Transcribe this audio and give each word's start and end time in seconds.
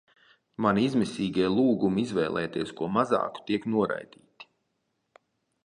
Mani 0.65 0.85
izmisīgie 0.87 1.49
lūgumi 1.57 2.05
izvēlēties 2.05 2.73
ko 2.81 2.89
mazāku 2.97 3.47
tiek 3.51 3.69
noraidīti. 3.75 4.51